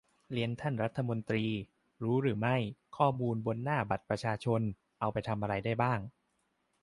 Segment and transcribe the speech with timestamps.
[0.31, 1.45] เรียนท่านรัฐมนตรี
[2.03, 2.57] รู้หรือไม่?
[2.97, 4.61] ข้อมูลบน 'หน้าบัตรประชาชน'
[4.99, 5.99] เอาไปทำอะไรได้บ้าง